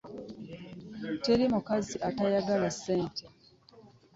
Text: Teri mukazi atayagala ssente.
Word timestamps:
Teri 1.23 1.45
mukazi 1.53 1.95
atayagala 2.09 2.67
ssente. 2.75 3.23